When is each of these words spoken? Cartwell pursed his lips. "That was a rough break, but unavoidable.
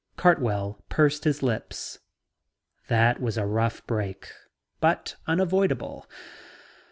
Cartwell 0.17 0.83
pursed 0.89 1.25
his 1.25 1.43
lips. 1.43 1.99
"That 2.87 3.21
was 3.21 3.37
a 3.37 3.45
rough 3.45 3.85
break, 3.85 4.31
but 4.79 5.15
unavoidable. 5.27 6.07